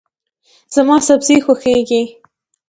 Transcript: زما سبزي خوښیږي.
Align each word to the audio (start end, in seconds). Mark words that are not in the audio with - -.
زما 0.73 0.95
سبزي 1.07 1.37
خوښیږي. 1.45 2.03